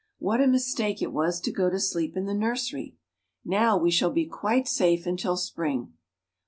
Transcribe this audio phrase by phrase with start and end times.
[0.17, 2.95] What a mistake it was to go to sleep in the nursery!
[3.45, 5.93] Now we shall be quite safe until spring."